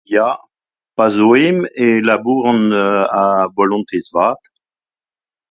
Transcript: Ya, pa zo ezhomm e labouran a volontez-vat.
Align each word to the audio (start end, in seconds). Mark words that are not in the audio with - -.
Ya, 0.13 0.27
pa 0.95 1.05
zo 1.15 1.27
ezhomm 1.35 1.57
e 1.85 1.87
labouran 2.07 2.61
a 3.21 3.23
volontez-vat. 3.57 4.41